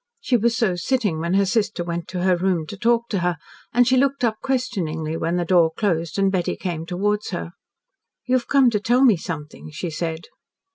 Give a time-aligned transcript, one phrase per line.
[0.19, 3.37] She was so sitting when her sister went to her room to talk to her,
[3.71, 7.51] and she looked up questioningly when the door closed and Betty came towards her.
[8.25, 10.23] "You have come to tell me something," she said.